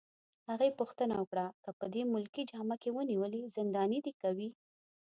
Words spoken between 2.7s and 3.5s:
کي ونیولې،